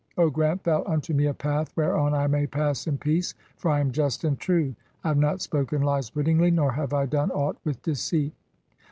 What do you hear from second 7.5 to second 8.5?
"with deceit."